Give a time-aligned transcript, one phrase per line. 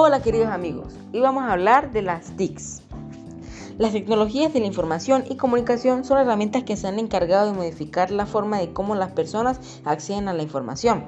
[0.00, 2.82] Hola queridos amigos, hoy vamos a hablar de las TICs.
[3.78, 8.12] Las tecnologías de la información y comunicación son herramientas que se han encargado de modificar
[8.12, 11.04] la forma de cómo las personas acceden a la información.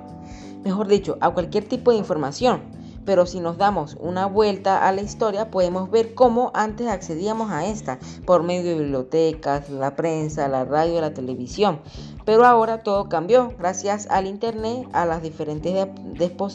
[0.65, 2.63] Mejor dicho, a cualquier tipo de información.
[3.05, 7.67] Pero si nos damos una vuelta a la historia, podemos ver cómo antes accedíamos a
[7.67, 11.81] esta por medio de bibliotecas, la prensa, la radio, la televisión.
[12.25, 15.89] Pero ahora todo cambió gracias al Internet, a los diferentes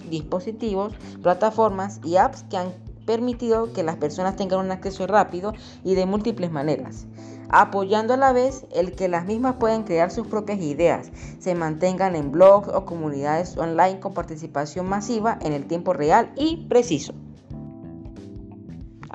[0.10, 5.96] dispositivos, plataformas y apps que han permitido que las personas tengan un acceso rápido y
[5.96, 7.06] de múltiples maneras,
[7.50, 12.16] apoyando a la vez el que las mismas puedan crear sus propias ideas, se mantengan
[12.16, 17.14] en blogs o comunidades online con participación masiva en el tiempo real y preciso.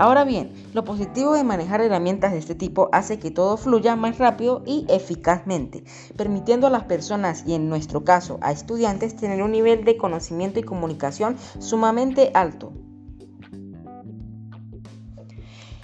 [0.00, 4.16] Ahora bien, lo positivo de manejar herramientas de este tipo hace que todo fluya más
[4.16, 5.84] rápido y eficazmente,
[6.16, 10.58] permitiendo a las personas y en nuestro caso a estudiantes tener un nivel de conocimiento
[10.58, 12.69] y comunicación sumamente alto.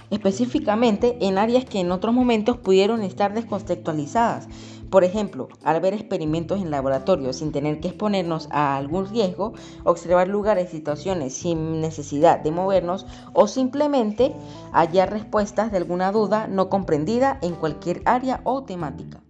[0.09, 4.47] Específicamente en áreas que en otros momentos pudieron estar descontextualizadas.
[4.89, 10.29] Por ejemplo, al ver experimentos en laboratorio sin tener que exponernos a algún riesgo, observar
[10.29, 14.33] lugares y situaciones sin necesidad de movernos o simplemente
[14.71, 19.21] hallar respuestas de alguna duda no comprendida en cualquier área o temática.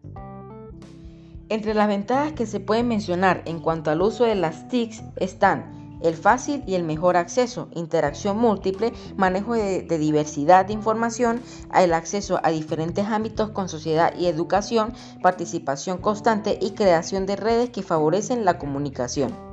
[1.49, 5.86] Entre las ventajas que se pueden mencionar en cuanto al uso de las TICs están
[6.01, 11.41] el fácil y el mejor acceso, interacción múltiple, manejo de, diversidad de información,
[11.75, 17.69] el acceso a diferentes ámbitos con sociedad y educación, participación constante y creación de redes
[17.69, 19.47] que favorecen la comunicación.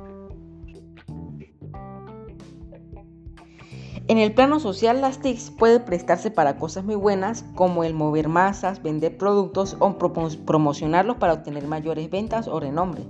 [4.07, 8.27] En el plano social, las TICs pueden prestarse para cosas muy buenas como el mover
[8.27, 13.03] masas, vender productos o promocionarlos para obtener mayores ventas o renombre.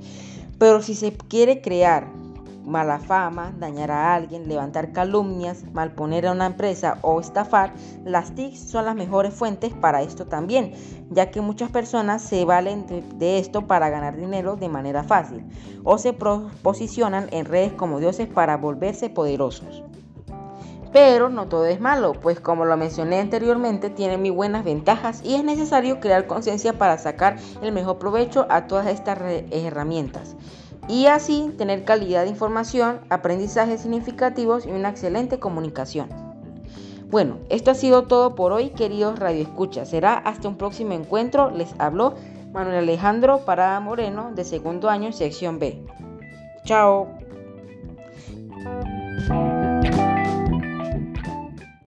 [0.58, 2.08] Pero si se quiere crear
[2.66, 8.60] mala fama, dañar a alguien, levantar calumnias, malponer a una empresa o estafar, las TICs
[8.60, 10.74] son las mejores fuentes para esto también,
[11.10, 12.86] ya que muchas personas se valen
[13.18, 15.46] de, esto para ganar dinero de manera fácil
[15.84, 19.84] o se posicionan en redes como dioses para volverse poderosos.
[20.92, 25.36] Pero no todo es malo, pues como lo mencioné anteriormente, tiene muy buenas ventajas y
[25.36, 29.20] es necesario crear conciencia para sacar el mejor provecho a todas estas
[29.52, 30.38] herramientas
[30.88, 36.10] y así tener calidad de información, aprendizajes significativos y una excelente comunicación.
[37.10, 39.90] Bueno, esto ha sido todo por hoy, queridos radioescuchas.
[39.90, 41.52] Será hasta un próximo encuentro.
[41.52, 42.16] Les habló
[42.52, 45.82] Manuel Alejandro Parada Moreno, de segundo año, sección B.
[46.66, 47.25] Chao.